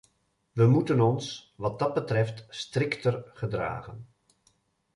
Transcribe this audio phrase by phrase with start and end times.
[0.51, 4.05] Wij moeten ons wat dat betreft strikter gedragen.